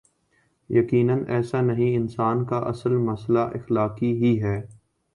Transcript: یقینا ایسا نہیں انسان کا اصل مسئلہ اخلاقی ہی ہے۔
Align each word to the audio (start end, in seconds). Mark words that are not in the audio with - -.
یقینا 0.69 1.15
ایسا 1.27 1.61
نہیں 1.61 1.95
انسان 1.95 2.43
کا 2.45 2.57
اصل 2.69 2.97
مسئلہ 2.99 3.39
اخلاقی 3.39 4.11
ہی 4.13 4.41
ہے۔ 4.43 4.59